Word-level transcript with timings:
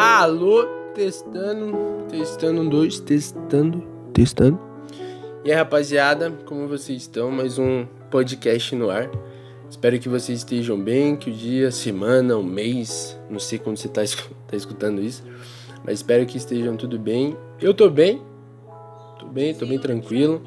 Alô, 0.00 0.64
testando, 0.94 1.76
testando 2.08 2.60
um, 2.60 2.68
dois, 2.68 3.00
testando, 3.00 3.82
testando. 4.12 4.56
E 5.44 5.50
aí, 5.50 5.56
rapaziada, 5.56 6.30
como 6.46 6.68
vocês 6.68 7.02
estão? 7.02 7.32
Mais 7.32 7.58
um 7.58 7.84
podcast 8.08 8.76
no 8.76 8.90
ar. 8.90 9.10
Espero 9.68 9.98
que 9.98 10.08
vocês 10.08 10.38
estejam 10.38 10.80
bem, 10.80 11.16
que 11.16 11.30
o 11.30 11.32
dia, 11.32 11.72
semana, 11.72 12.36
o 12.36 12.44
mês, 12.44 13.18
não 13.28 13.40
sei 13.40 13.58
quando 13.58 13.76
você 13.76 13.88
tá, 13.88 14.02
tá 14.46 14.56
escutando 14.56 15.02
isso, 15.02 15.24
mas 15.84 15.94
espero 15.94 16.24
que 16.26 16.36
estejam 16.36 16.76
tudo 16.76 16.96
bem. 16.96 17.36
Eu 17.60 17.74
tô 17.74 17.90
bem, 17.90 18.22
tô 19.18 19.26
bem, 19.26 19.52
tô 19.52 19.66
bem 19.66 19.80
tranquilo. 19.80 20.40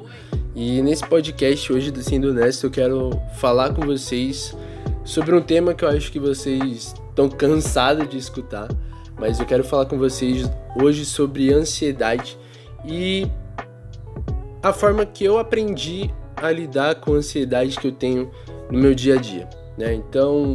E 0.54 0.80
nesse 0.80 1.06
podcast 1.06 1.70
hoje 1.70 1.90
do 1.90 2.02
Sendo 2.02 2.30
Honesto 2.30 2.68
eu 2.68 2.70
quero 2.70 3.10
falar 3.36 3.74
com 3.74 3.82
vocês 3.82 4.56
sobre 5.04 5.36
um 5.36 5.42
tema 5.42 5.74
que 5.74 5.84
eu 5.84 5.90
acho 5.90 6.10
que 6.10 6.18
vocês 6.18 6.94
estão 7.10 7.28
cansados 7.28 8.08
de 8.08 8.16
escutar, 8.16 8.68
mas 9.18 9.40
eu 9.40 9.46
quero 9.46 9.64
falar 9.64 9.86
com 9.86 9.98
vocês 9.98 10.50
hoje 10.80 11.04
sobre 11.04 11.52
ansiedade 11.52 12.38
e 12.84 13.26
a 14.62 14.72
forma 14.72 15.04
que 15.04 15.24
eu 15.24 15.38
aprendi 15.38 16.10
a 16.36 16.50
lidar 16.50 16.96
com 16.96 17.14
a 17.14 17.16
ansiedade 17.16 17.78
que 17.78 17.88
eu 17.88 17.92
tenho 17.92 18.30
no 18.70 18.78
meu 18.78 18.94
dia 18.94 19.14
a 19.14 19.20
dia, 19.20 19.48
né? 19.76 19.94
Então, 19.94 20.54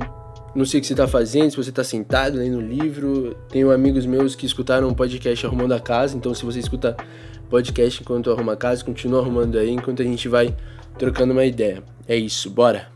não 0.56 0.66
sei 0.66 0.80
o 0.80 0.82
que 0.82 0.88
você 0.88 0.94
está 0.94 1.08
fazendo, 1.08 1.52
se 1.52 1.58
você 1.58 1.70
está 1.70 1.84
sentado 1.84 2.38
lendo 2.38 2.60
livro. 2.60 3.36
Tenho 3.50 3.72
amigos 3.72 4.06
meus 4.06 4.34
que 4.36 4.46
escutaram 4.46 4.88
um 4.88 4.94
podcast 4.94 5.46
arrumando 5.46 5.74
a 5.74 5.80
casa, 5.80 6.18
então 6.18 6.34
se 6.34 6.44
você 6.44 6.60
escuta 6.60 6.98
podcast 7.50 8.02
enquanto 8.02 8.32
arruma 8.32 8.54
a 8.54 8.58
casa, 8.58 8.84
continua 8.84 9.22
arrumando 9.22 9.58
aí 9.58 9.70
enquanto 9.70 10.02
a 10.02 10.06
gente 10.06 10.28
vai 10.28 10.56
trocando 10.98 11.32
uma 11.32 11.46
ideia. 11.46 11.84
É 12.08 12.16
isso, 12.16 12.50
bora! 12.50 12.90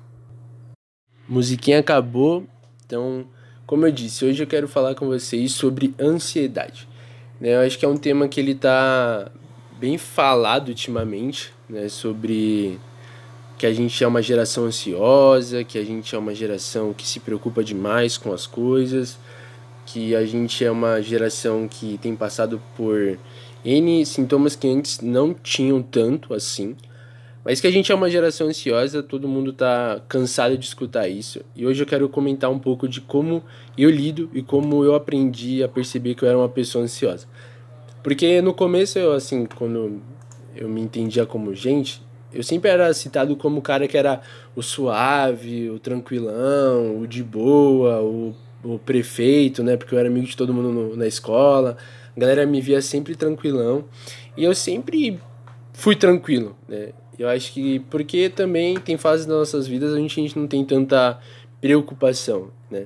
Musiquinha 1.28 1.80
acabou, 1.80 2.46
então, 2.86 3.28
como 3.72 3.88
eu 3.88 3.92
disse, 3.94 4.26
hoje 4.26 4.44
eu 4.44 4.48
quero 4.48 4.68
falar 4.68 4.96
com 4.96 5.08
vocês 5.08 5.54
sobre 5.54 5.96
ansiedade. 5.98 6.86
Né? 7.40 7.56
Eu 7.56 7.62
acho 7.62 7.80
que 7.80 7.86
é 7.86 7.88
um 7.88 7.96
tema 7.96 8.28
que 8.28 8.38
ele 8.38 8.54
tá 8.54 9.32
bem 9.80 9.98
falado 9.98 10.68
ultimamente, 10.68 11.54
né? 11.70 11.88
Sobre 11.88 12.78
que 13.58 13.66
a 13.66 13.72
gente 13.72 14.04
é 14.04 14.06
uma 14.06 14.22
geração 14.22 14.66
ansiosa, 14.66 15.64
que 15.64 15.78
a 15.80 15.86
gente 15.86 16.14
é 16.14 16.18
uma 16.18 16.36
geração 16.36 16.92
que 16.92 17.08
se 17.08 17.22
preocupa 17.22 17.64
demais 17.64 18.18
com 18.18 18.34
as 18.34 18.46
coisas, 18.46 19.18
que 19.86 20.14
a 20.18 20.26
gente 20.26 20.66
é 20.66 20.70
uma 20.70 21.02
geração 21.02 21.66
que 21.66 21.98
tem 22.00 22.14
passado 22.14 22.62
por 22.76 23.18
N 23.64 24.06
sintomas 24.06 24.54
que 24.54 24.68
antes 24.68 25.00
não 25.00 25.34
tinham 25.34 25.82
tanto 25.82 26.34
assim. 26.34 26.76
Mas 27.44 27.60
que 27.60 27.66
a 27.66 27.72
gente 27.72 27.92
é 27.92 27.96
uma 27.96 28.10
geração 28.10 28.48
ansiosa, 28.48 29.02
todo 29.02 29.28
mundo 29.28 29.52
tá 29.52 30.00
cansado 30.08 30.58
de 30.58 30.66
escutar 30.66 31.08
isso. 31.08 31.42
E 31.56 31.66
hoje 31.66 31.82
eu 31.82 31.88
quero 31.88 32.08
comentar 32.08 32.52
um 32.52 32.60
pouco 32.60 32.88
de 32.88 33.02
como 33.02 33.44
eu 33.76 33.90
lido 33.90 34.30
e 34.32 34.44
como 34.44 34.84
eu 34.86 34.94
aprendi 34.94 35.64
a 35.64 35.68
perceber 35.68 36.14
que 36.14 36.24
eu 36.24 36.30
era 36.30 36.38
uma 36.38 36.50
pessoa 36.50 36.84
ansiosa. 36.84 37.28
Porque 38.04 38.42
no 38.42 38.54
começo, 38.54 39.00
eu, 39.00 39.14
assim, 39.14 39.46
quando 39.46 40.02
eu 40.56 40.70
me 40.70 40.82
entendia 40.82 41.26
como 41.26 41.54
gente, 41.56 42.02
eu 42.32 42.44
sempre 42.44 42.70
era 42.70 42.94
citado 42.94 43.36
como 43.36 43.58
o 43.58 43.62
cara 43.62 43.88
que 43.88 43.98
era 43.98 44.22
o 44.56 44.62
suave, 44.62 45.70
o 45.70 45.80
tranquilão, 45.80 47.00
o 47.00 47.08
de 47.08 47.24
boa, 47.24 48.02
o, 48.02 48.36
o 48.64 48.80
prefeito, 48.80 49.64
né? 49.64 49.78
Porque 49.78 49.96
eu 49.96 50.00
era 50.00 50.08
amigo 50.08 50.28
de 50.28 50.38
todo 50.38 50.54
mundo 50.54 50.72
no, 50.72 50.96
na 50.96 51.08
escola. 51.08 51.76
A 52.16 52.20
galera 52.20 52.46
me 52.46 52.62
via 52.62 52.82
sempre 52.82 53.16
tranquilão. 53.16 53.86
E 54.38 54.44
eu 54.44 54.54
sempre 54.54 55.20
fui 55.74 55.96
tranquilo, 55.96 56.56
né? 56.68 56.90
Eu 57.22 57.30
acho 57.30 57.54
que 57.54 57.78
porque 57.82 58.30
também 58.30 58.80
tem 58.80 58.98
fases 58.98 59.28
das 59.28 59.38
nossas 59.38 59.68
vidas 59.68 59.94
a 59.94 59.98
gente, 59.98 60.36
não 60.36 60.48
tem 60.48 60.66
tanta 60.66 61.20
preocupação, 61.62 62.50
né? 62.70 62.86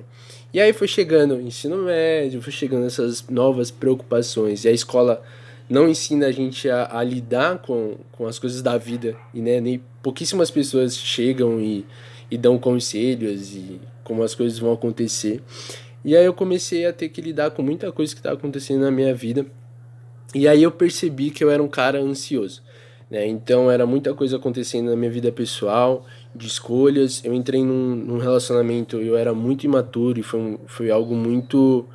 E 0.52 0.60
aí 0.60 0.74
foi 0.74 0.86
chegando 0.86 1.36
o 1.36 1.40
ensino 1.40 1.78
médio, 1.78 2.42
foi 2.42 2.52
chegando 2.52 2.84
essas 2.84 3.26
novas 3.30 3.70
preocupações 3.70 4.66
e 4.66 4.68
a 4.68 4.72
escola 4.72 5.22
não 5.70 5.88
ensina 5.88 6.26
a 6.26 6.32
gente 6.32 6.68
a, 6.68 6.98
a 6.98 7.02
lidar 7.02 7.60
com, 7.60 7.96
com 8.12 8.26
as 8.26 8.38
coisas 8.38 8.60
da 8.60 8.76
vida 8.76 9.16
e 9.32 9.40
né, 9.40 9.58
nem 9.58 9.82
pouquíssimas 10.02 10.50
pessoas 10.50 10.94
chegam 10.98 11.58
e, 11.58 11.86
e 12.30 12.36
dão 12.36 12.58
conselhos 12.58 13.54
e 13.54 13.80
como 14.04 14.22
as 14.22 14.34
coisas 14.34 14.58
vão 14.58 14.70
acontecer. 14.70 15.42
E 16.04 16.14
aí 16.14 16.26
eu 16.26 16.34
comecei 16.34 16.84
a 16.84 16.92
ter 16.92 17.08
que 17.08 17.22
lidar 17.22 17.52
com 17.52 17.62
muita 17.62 17.90
coisa 17.90 18.14
que 18.14 18.20
estava 18.20 18.36
acontecendo 18.36 18.82
na 18.82 18.90
minha 18.90 19.14
vida. 19.14 19.46
E 20.34 20.46
aí 20.46 20.62
eu 20.62 20.70
percebi 20.70 21.30
que 21.30 21.42
eu 21.42 21.50
era 21.50 21.62
um 21.62 21.68
cara 21.68 21.98
ansioso. 21.98 22.62
Né? 23.10 23.26
Então 23.26 23.70
era 23.70 23.86
muita 23.86 24.12
coisa 24.14 24.36
acontecendo 24.36 24.90
na 24.90 24.96
minha 24.96 25.10
vida 25.10 25.30
pessoal, 25.30 26.04
de 26.34 26.46
escolhas. 26.46 27.24
Eu 27.24 27.32
entrei 27.32 27.64
num, 27.64 27.94
num 27.94 28.18
relacionamento, 28.18 29.00
eu 29.00 29.16
era 29.16 29.32
muito 29.32 29.64
imaturo 29.64 30.18
e 30.18 30.22
foi, 30.22 30.40
um, 30.40 30.58
foi 30.66 30.90
algo 30.90 31.14
muito 31.14 31.86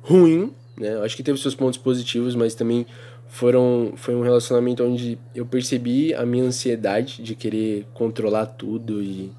ruim. 0.00 0.52
Né? 0.76 0.96
Acho 1.00 1.16
que 1.16 1.22
teve 1.22 1.38
seus 1.38 1.54
pontos 1.54 1.78
positivos, 1.78 2.34
mas 2.34 2.54
também 2.54 2.86
foram, 3.28 3.94
foi 3.96 4.14
um 4.14 4.22
relacionamento 4.22 4.84
onde 4.84 5.18
eu 5.34 5.46
percebi 5.46 6.14
a 6.14 6.24
minha 6.24 6.44
ansiedade 6.44 7.22
de 7.22 7.34
querer 7.34 7.86
controlar 7.94 8.46
tudo. 8.46 9.02
e 9.02 9.32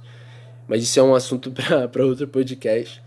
Mas 0.67 0.83
isso 0.83 0.99
é 0.99 1.03
um 1.03 1.15
assunto 1.15 1.51
para 1.91 2.05
outro 2.05 2.27
podcast. 2.27 3.01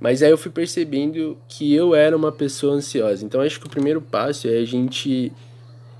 Mas 0.00 0.22
aí 0.22 0.30
eu 0.30 0.38
fui 0.38 0.50
percebendo 0.50 1.36
que 1.46 1.74
eu 1.74 1.94
era 1.94 2.16
uma 2.16 2.32
pessoa 2.32 2.74
ansiosa. 2.74 3.24
Então 3.24 3.40
acho 3.42 3.60
que 3.60 3.66
o 3.66 3.70
primeiro 3.70 4.00
passo 4.00 4.48
é 4.48 4.56
a 4.56 4.64
gente 4.64 5.30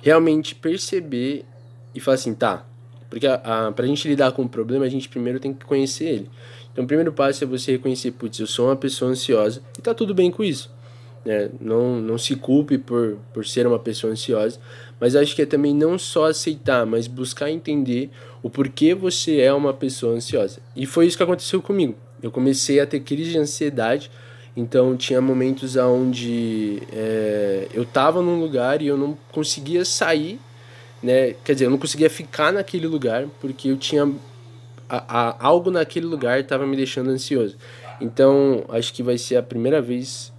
realmente 0.00 0.54
perceber 0.54 1.44
e 1.94 2.00
falar 2.00 2.14
assim, 2.14 2.34
tá, 2.34 2.66
porque 3.10 3.26
a, 3.26 3.34
a, 3.34 3.72
pra 3.72 3.86
gente 3.86 4.06
lidar 4.06 4.32
com 4.32 4.42
o 4.42 4.48
problema, 4.48 4.84
a 4.84 4.88
gente 4.88 5.08
primeiro 5.08 5.40
tem 5.40 5.52
que 5.52 5.64
conhecer 5.64 6.04
ele. 6.04 6.30
Então 6.72 6.84
o 6.84 6.86
primeiro 6.86 7.12
passo 7.12 7.42
é 7.42 7.46
você 7.46 7.72
reconhecer, 7.72 8.12
putz, 8.12 8.38
eu 8.38 8.46
sou 8.46 8.66
uma 8.66 8.76
pessoa 8.76 9.10
ansiosa 9.10 9.60
e 9.76 9.82
tá 9.82 9.92
tudo 9.92 10.14
bem 10.14 10.30
com 10.30 10.44
isso. 10.44 10.70
Né? 11.24 11.50
Não, 11.60 12.00
não 12.00 12.16
se 12.16 12.36
culpe 12.36 12.78
por, 12.78 13.18
por 13.34 13.44
ser 13.44 13.66
uma 13.66 13.78
pessoa 13.78 14.12
ansiosa, 14.12 14.58
mas 15.00 15.16
acho 15.16 15.34
que 15.34 15.42
é 15.42 15.46
também 15.46 15.74
não 15.74 15.98
só 15.98 16.26
aceitar, 16.28 16.86
mas 16.86 17.06
buscar 17.06 17.50
entender 17.50 18.10
o 18.42 18.48
porquê 18.48 18.94
você 18.94 19.40
é 19.40 19.52
uma 19.52 19.74
pessoa 19.74 20.14
ansiosa. 20.14 20.60
E 20.74 20.86
foi 20.86 21.06
isso 21.06 21.16
que 21.16 21.22
aconteceu 21.22 21.60
comigo. 21.60 21.96
Eu 22.22 22.30
comecei 22.30 22.80
a 22.80 22.86
ter 22.86 23.00
crise 23.00 23.32
de 23.32 23.38
ansiedade, 23.38 24.10
então 24.56 24.96
tinha 24.96 25.20
momentos 25.20 25.76
onde 25.76 26.82
é, 26.92 27.68
eu 27.74 27.84
tava 27.84 28.22
num 28.22 28.40
lugar 28.40 28.80
e 28.80 28.86
eu 28.86 28.96
não 28.96 29.16
conseguia 29.32 29.84
sair 29.84 30.38
né? 31.02 31.34
Quer 31.44 31.54
dizer, 31.54 31.66
eu 31.66 31.70
não 31.70 31.78
conseguia 31.78 32.10
ficar 32.10 32.52
naquele 32.52 32.86
lugar 32.86 33.26
porque 33.40 33.68
eu 33.68 33.76
tinha 33.76 34.10
a, 34.88 35.04
a, 35.08 35.46
algo 35.46 35.70
naquele 35.70 36.06
lugar 36.06 36.40
estava 36.40 36.66
me 36.66 36.76
deixando 36.76 37.10
ansioso. 37.10 37.56
Então, 38.00 38.64
acho 38.68 38.92
que 38.92 39.02
vai 39.02 39.16
ser 39.16 39.36
a 39.36 39.42
primeira 39.42 39.80
vez 39.80 40.32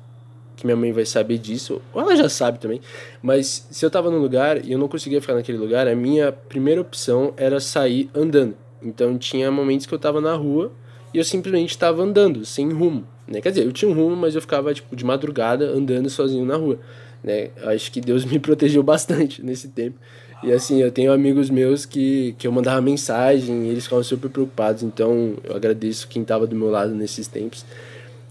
que 0.55 0.65
minha 0.67 0.75
mãe 0.75 0.91
vai 0.91 1.05
saber 1.05 1.39
disso, 1.39 1.81
ou 1.91 2.01
ela 2.01 2.15
já 2.15 2.29
sabe 2.29 2.59
também. 2.59 2.79
Mas 3.21 3.67
se 3.71 3.83
eu 3.83 3.87
estava 3.87 4.11
num 4.11 4.19
lugar 4.19 4.63
e 4.63 4.71
eu 4.71 4.77
não 4.77 4.87
conseguia 4.87 5.19
ficar 5.19 5.33
naquele 5.33 5.57
lugar, 5.57 5.87
a 5.87 5.95
minha 5.95 6.31
primeira 6.31 6.79
opção 6.79 7.33
era 7.35 7.59
sair 7.59 8.09
andando. 8.13 8.55
Então, 8.81 9.17
tinha 9.17 9.49
momentos 9.49 9.87
que 9.87 9.93
eu 9.93 9.97
estava 9.97 10.21
na 10.21 10.35
rua 10.35 10.71
e 11.13 11.17
eu 11.17 11.23
simplesmente 11.23 11.71
estava 11.71 12.03
andando, 12.03 12.45
sem 12.45 12.71
rumo. 12.71 13.07
Né? 13.27 13.41
Quer 13.41 13.49
dizer, 13.49 13.65
eu 13.65 13.71
tinha 13.71 13.89
um 13.89 13.93
rumo, 13.93 14.15
mas 14.15 14.35
eu 14.35 14.41
ficava 14.41 14.73
tipo 14.73 14.95
de 14.95 15.03
madrugada 15.03 15.65
andando 15.65 16.09
sozinho 16.09 16.45
na 16.45 16.57
rua. 16.57 16.77
Né? 17.23 17.49
Acho 17.63 17.91
que 17.91 17.99
Deus 17.99 18.23
me 18.25 18.37
protegeu 18.37 18.83
bastante 18.83 19.43
nesse 19.43 19.69
tempo. 19.69 19.97
E 20.43 20.51
assim, 20.51 20.81
eu 20.81 20.91
tenho 20.91 21.11
amigos 21.11 21.49
meus 21.49 21.85
que, 21.85 22.35
que 22.37 22.47
eu 22.47 22.51
mandava 22.51 22.81
mensagem 22.81 23.65
e 23.65 23.69
eles 23.69 23.83
ficavam 23.83 24.03
super 24.03 24.29
preocupados, 24.29 24.81
então 24.81 25.35
eu 25.43 25.55
agradeço 25.55 26.07
quem 26.07 26.23
estava 26.23 26.47
do 26.47 26.55
meu 26.55 26.69
lado 26.69 26.95
nesses 26.95 27.27
tempos. 27.27 27.63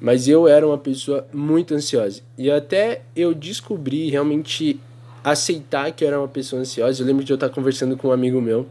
Mas 0.01 0.27
eu 0.27 0.49
era 0.49 0.67
uma 0.67 0.79
pessoa 0.79 1.27
muito 1.33 1.75
ansiosa. 1.75 2.23
E 2.37 2.51
até 2.51 3.03
eu 3.15 3.35
descobri 3.35 4.09
realmente 4.09 4.81
aceitar 5.23 5.93
que 5.93 6.03
eu 6.03 6.09
era 6.09 6.19
uma 6.19 6.29
pessoa 6.29 6.63
ansiosa. 6.63 7.03
Eu 7.03 7.07
lembro 7.07 7.23
de 7.23 7.33
eu 7.33 7.35
estar 7.35 7.51
conversando 7.51 7.97
com 7.97 8.09
um 8.09 8.13
amigo 8.13 8.41
meu 8.41 8.67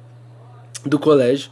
do 0.86 0.98
colégio. 0.98 1.52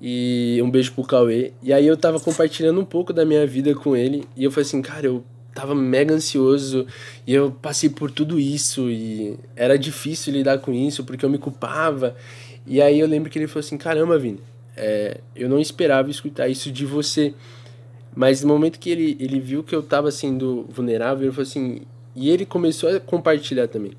E 0.00 0.58
um 0.62 0.70
beijo 0.70 0.92
pro 0.92 1.04
Cauê. 1.04 1.52
E 1.62 1.72
aí 1.72 1.86
eu 1.86 1.96
tava 1.96 2.18
compartilhando 2.18 2.80
um 2.80 2.84
pouco 2.84 3.12
da 3.12 3.24
minha 3.24 3.46
vida 3.46 3.72
com 3.74 3.94
ele. 3.94 4.24
E 4.34 4.42
eu 4.42 4.50
falei 4.50 4.66
assim, 4.66 4.82
cara, 4.82 5.06
eu 5.06 5.22
tava 5.54 5.74
mega 5.74 6.14
ansioso 6.14 6.86
e 7.26 7.34
eu 7.34 7.50
passei 7.50 7.88
por 7.88 8.10
tudo 8.10 8.38
isso 8.38 8.90
e 8.90 9.38
era 9.54 9.78
difícil 9.78 10.32
lidar 10.32 10.58
com 10.58 10.72
isso 10.72 11.04
porque 11.04 11.24
eu 11.24 11.30
me 11.30 11.38
culpava. 11.38 12.16
E 12.66 12.80
aí 12.80 12.98
eu 13.00 13.06
lembro 13.06 13.30
que 13.30 13.38
ele 13.38 13.46
falou 13.46 13.60
assim: 13.60 13.76
caramba, 13.76 14.18
Vini, 14.18 14.40
é, 14.76 15.20
eu 15.34 15.48
não 15.48 15.58
esperava 15.58 16.10
escutar 16.10 16.48
isso 16.48 16.70
de 16.70 16.86
você. 16.86 17.34
Mas 18.14 18.42
no 18.42 18.48
momento 18.48 18.78
que 18.78 18.90
ele, 18.90 19.16
ele 19.18 19.40
viu 19.40 19.62
que 19.62 19.74
eu 19.74 19.82
tava 19.82 20.10
sendo 20.10 20.66
vulnerável, 20.68 21.24
ele 21.24 21.32
falou 21.32 21.48
assim. 21.48 21.82
E 22.14 22.28
ele 22.28 22.44
começou 22.44 22.94
a 22.94 23.00
compartilhar 23.00 23.68
também. 23.68 23.92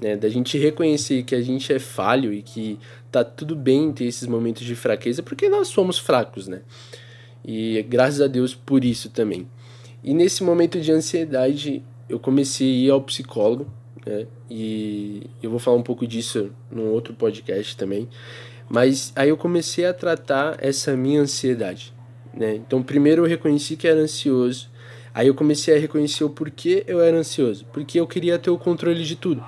Né, 0.00 0.16
da 0.16 0.28
gente 0.28 0.56
reconhecer 0.56 1.22
que 1.22 1.34
a 1.34 1.42
gente 1.42 1.70
é 1.70 1.78
falho 1.78 2.32
e 2.32 2.40
que 2.40 2.78
tá 3.10 3.22
tudo 3.22 3.54
bem 3.54 3.92
ter 3.92 4.06
esses 4.06 4.26
momentos 4.26 4.64
de 4.64 4.74
fraqueza, 4.74 5.22
porque 5.22 5.50
nós 5.50 5.68
somos 5.68 5.98
fracos, 5.98 6.48
né? 6.48 6.62
E 7.44 7.84
graças 7.88 8.22
a 8.22 8.26
Deus 8.26 8.54
por 8.54 8.84
isso 8.84 9.10
também. 9.10 9.46
E 10.02 10.12
nesse 10.12 10.42
momento 10.42 10.80
de 10.80 10.90
ansiedade, 10.90 11.82
eu 12.08 12.18
comecei 12.18 12.66
a 12.66 12.86
ir 12.86 12.90
ao 12.90 13.00
psicólogo, 13.02 13.66
né? 14.04 14.26
E 14.50 15.30
eu 15.42 15.50
vou 15.50 15.58
falar 15.58 15.76
um 15.76 15.82
pouco 15.82 16.06
disso 16.06 16.50
num 16.70 16.88
outro 16.88 17.14
podcast 17.14 17.76
também. 17.76 18.08
Mas 18.68 19.12
aí 19.14 19.28
eu 19.28 19.36
comecei 19.36 19.84
a 19.86 19.94
tratar 19.94 20.56
essa 20.58 20.96
minha 20.96 21.20
ansiedade, 21.20 21.92
né? 22.34 22.54
Então, 22.56 22.82
primeiro 22.82 23.22
eu 23.22 23.28
reconheci 23.28 23.76
que 23.76 23.86
era 23.86 24.00
ansioso. 24.00 24.70
Aí 25.14 25.26
eu 25.26 25.34
comecei 25.34 25.76
a 25.76 25.78
reconhecer 25.78 26.24
o 26.24 26.30
porquê 26.30 26.84
eu 26.86 27.00
era 27.00 27.16
ansioso, 27.16 27.66
porque 27.72 28.00
eu 28.00 28.06
queria 28.06 28.38
ter 28.38 28.50
o 28.50 28.58
controle 28.58 29.04
de 29.04 29.14
tudo. 29.14 29.44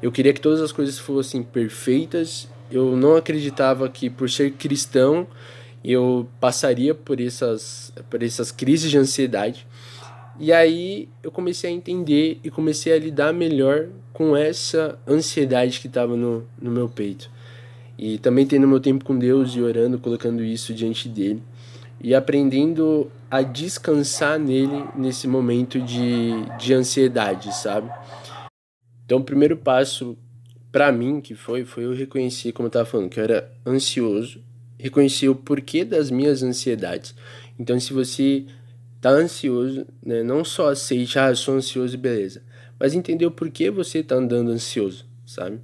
Eu 0.00 0.12
queria 0.12 0.32
que 0.32 0.40
todas 0.40 0.60
as 0.60 0.70
coisas 0.70 0.98
fossem 0.98 1.42
perfeitas. 1.42 2.48
Eu 2.70 2.96
não 2.96 3.16
acreditava 3.16 3.88
que 3.88 4.08
por 4.08 4.30
ser 4.30 4.52
cristão 4.52 5.26
eu 5.82 6.28
passaria 6.38 6.94
por 6.94 7.20
essas 7.20 7.92
por 8.08 8.22
essas 8.22 8.52
crises 8.52 8.90
de 8.90 8.98
ansiedade. 8.98 9.66
E 10.40 10.52
aí 10.52 11.08
eu 11.22 11.32
comecei 11.32 11.70
a 11.70 11.72
entender 11.72 12.38
e 12.44 12.50
comecei 12.50 12.92
a 12.92 12.98
lidar 12.98 13.32
melhor 13.32 13.88
com 14.12 14.36
essa 14.36 14.98
ansiedade 15.06 15.80
que 15.80 15.88
estava 15.88 16.16
no, 16.16 16.46
no 16.60 16.70
meu 16.70 16.88
peito. 16.88 17.30
E 17.98 18.18
também 18.18 18.46
tendo 18.46 18.68
meu 18.68 18.78
tempo 18.78 19.04
com 19.04 19.18
Deus 19.18 19.54
e 19.56 19.60
orando, 19.60 19.98
colocando 19.98 20.44
isso 20.44 20.72
diante 20.72 21.08
dele. 21.08 21.42
E 22.00 22.14
aprendendo 22.14 23.10
a 23.28 23.42
descansar 23.42 24.38
nele 24.38 24.84
nesse 24.94 25.26
momento 25.26 25.80
de, 25.80 26.30
de 26.56 26.72
ansiedade, 26.72 27.52
sabe? 27.52 27.90
Então, 29.04 29.18
o 29.18 29.24
primeiro 29.24 29.56
passo 29.56 30.16
para 30.70 30.92
mim 30.92 31.20
que 31.20 31.34
foi, 31.34 31.64
foi 31.64 31.86
eu 31.86 31.94
reconhecer, 31.94 32.52
como 32.52 32.68
eu 32.68 32.70
tava 32.70 32.84
falando, 32.84 33.08
que 33.08 33.18
eu 33.18 33.24
era 33.24 33.50
ansioso, 33.66 34.40
reconhecer 34.78 35.28
o 35.28 35.34
porquê 35.34 35.84
das 35.84 36.08
minhas 36.10 36.42
ansiedades. 36.44 37.16
Então, 37.58 37.80
se 37.80 37.92
você 37.92 38.46
tá 39.00 39.10
ansioso, 39.10 39.86
né? 40.04 40.22
Não 40.22 40.44
só 40.44 40.70
aceite, 40.70 41.18
ah, 41.18 41.30
eu 41.30 41.36
sou 41.36 41.54
ansioso 41.54 41.94
e 41.94 41.98
beleza. 41.98 42.42
Mas 42.78 42.94
entender 42.94 43.26
o 43.26 43.30
porquê 43.30 43.70
você 43.70 44.02
tá 44.02 44.14
andando 44.14 44.50
ansioso, 44.50 45.06
sabe? 45.26 45.60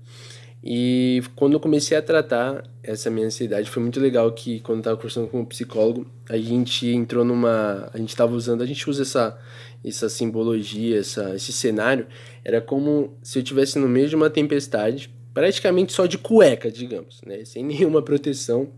E 0.67 1.23
quando 1.37 1.53
eu 1.53 1.61
comecei 1.61 1.95
a 1.95 2.01
tratar 2.01 2.65
essa 2.83 3.11
minha 3.11 3.27
ansiedade, 3.27 3.71
foi 3.71 3.83
muito 3.83 4.01
legal 4.01 4.33
que 4.33 4.61
quando 4.61 4.79
eu 4.79 4.85
tava 4.85 4.97
conversando 4.97 5.29
com 5.29 5.41
um 5.41 5.45
psicólogo, 5.45 6.07
a 6.27 6.39
gente 6.39 6.89
entrou 6.89 7.23
numa, 7.23 7.91
a 7.93 7.99
gente 7.99 8.17
tava 8.17 8.35
usando, 8.35 8.63
a 8.63 8.67
gente 8.67 8.89
usa 8.89 9.03
essa 9.03 9.39
essa 9.85 10.09
simbologia, 10.09 10.99
essa 10.99 11.35
esse 11.35 11.53
cenário, 11.53 12.07
era 12.43 12.63
como 12.63 13.13
se 13.23 13.39
eu 13.39 13.43
tivesse 13.43 13.79
no 13.79 13.87
meio 13.87 14.09
de 14.09 14.17
uma 14.17 14.31
tempestade, 14.31 15.15
praticamente 15.35 15.93
só 15.93 16.07
de 16.07 16.17
cueca, 16.17 16.71
digamos, 16.71 17.21
né? 17.27 17.45
Sem 17.45 17.63
nenhuma 17.63 18.01
proteção, 18.01 18.71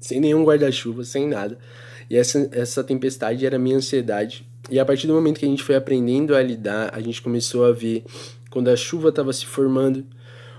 sem 0.00 0.20
nenhum 0.20 0.44
guarda-chuva, 0.44 1.04
sem 1.04 1.28
nada. 1.28 1.58
E 2.08 2.16
essa, 2.16 2.48
essa 2.52 2.84
tempestade 2.84 3.44
era 3.44 3.56
a 3.56 3.58
minha 3.58 3.76
ansiedade. 3.76 4.46
E 4.70 4.78
a 4.78 4.84
partir 4.84 5.06
do 5.06 5.14
momento 5.14 5.38
que 5.38 5.46
a 5.46 5.48
gente 5.48 5.62
foi 5.62 5.76
aprendendo 5.76 6.34
a 6.34 6.42
lidar, 6.42 6.90
a 6.92 7.00
gente 7.00 7.20
começou 7.20 7.64
a 7.64 7.72
ver 7.72 8.04
quando 8.50 8.68
a 8.68 8.76
chuva 8.76 9.08
estava 9.08 9.32
se 9.32 9.46
formando, 9.46 10.04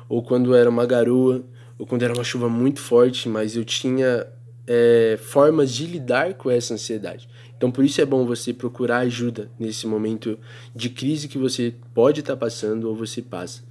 ou 0.07 0.21
quando 0.21 0.53
era 0.53 0.69
uma 0.69 0.85
garoa, 0.85 1.43
ou 1.77 1.85
quando 1.85 2.03
era 2.03 2.13
uma 2.13 2.23
chuva 2.23 2.47
muito 2.47 2.79
forte, 2.79 3.27
mas 3.27 3.55
eu 3.55 3.65
tinha 3.65 4.27
é, 4.67 5.17
formas 5.21 5.71
de 5.71 5.85
lidar 5.85 6.33
com 6.35 6.49
essa 6.49 6.73
ansiedade. 6.73 7.27
Então, 7.57 7.71
por 7.71 7.85
isso 7.85 8.01
é 8.01 8.05
bom 8.05 8.25
você 8.25 8.53
procurar 8.53 8.99
ajuda 8.99 9.49
nesse 9.57 9.87
momento 9.87 10.37
de 10.75 10.89
crise 10.89 11.27
que 11.27 11.37
você 11.37 11.73
pode 11.93 12.19
estar 12.19 12.33
tá 12.33 12.39
passando 12.39 12.89
ou 12.89 12.95
você 12.95 13.21
passa. 13.21 13.63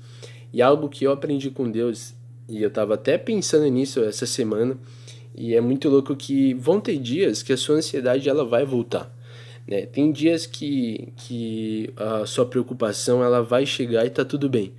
E 0.52 0.62
algo 0.62 0.88
que 0.88 1.04
eu 1.04 1.12
aprendi 1.12 1.50
com 1.50 1.70
Deus, 1.70 2.14
e 2.48 2.62
eu 2.62 2.68
estava 2.68 2.94
até 2.94 3.18
pensando 3.18 3.66
nisso 3.66 4.00
essa 4.00 4.26
semana, 4.26 4.78
e 5.34 5.54
é 5.54 5.60
muito 5.60 5.88
louco 5.88 6.14
que 6.14 6.54
vão 6.54 6.80
ter 6.80 6.96
dias 6.98 7.42
que 7.42 7.52
a 7.52 7.56
sua 7.56 7.76
ansiedade 7.76 8.28
ela 8.28 8.44
vai 8.44 8.64
voltar. 8.64 9.12
Né? 9.66 9.86
Tem 9.86 10.12
dias 10.12 10.46
que, 10.46 11.12
que 11.16 11.90
a 11.96 12.26
sua 12.26 12.46
preocupação 12.46 13.22
ela 13.22 13.42
vai 13.42 13.66
chegar 13.66 14.04
e 14.06 14.10
tá 14.10 14.24
tudo 14.24 14.48
bem. 14.48 14.72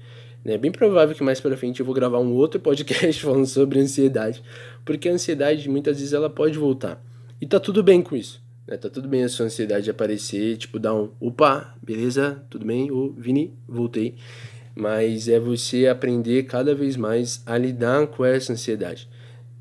É 0.45 0.49
né? 0.49 0.57
bem 0.57 0.71
provável 0.71 1.15
que 1.15 1.23
mais 1.23 1.41
para 1.41 1.57
frente 1.57 1.79
eu 1.79 1.85
vou 1.85 1.95
gravar 1.95 2.19
um 2.19 2.33
outro 2.33 2.59
podcast 2.59 3.19
falando 3.25 3.47
sobre 3.47 3.79
ansiedade, 3.79 4.43
porque 4.85 5.09
a 5.09 5.13
ansiedade 5.13 5.67
muitas 5.67 5.97
vezes 5.97 6.13
ela 6.13 6.29
pode 6.29 6.57
voltar. 6.57 7.03
E 7.41 7.45
tá 7.45 7.59
tudo 7.59 7.83
bem 7.83 8.01
com 8.01 8.15
isso. 8.15 8.41
Né? 8.67 8.77
Tá 8.77 8.89
tudo 8.89 9.07
bem 9.07 9.23
a 9.23 9.29
sua 9.29 9.47
ansiedade 9.47 9.89
aparecer, 9.89 10.57
tipo, 10.57 10.79
dar 10.79 10.93
um 10.93 11.09
opa, 11.19 11.75
beleza, 11.81 12.43
tudo 12.49 12.65
bem, 12.65 12.91
ô 12.91 13.11
Vini, 13.17 13.53
voltei. 13.67 14.15
Mas 14.75 15.27
é 15.27 15.39
você 15.39 15.87
aprender 15.87 16.43
cada 16.43 16.75
vez 16.75 16.95
mais 16.95 17.41
a 17.45 17.57
lidar 17.57 18.07
com 18.07 18.23
essa 18.23 18.53
ansiedade. 18.53 19.09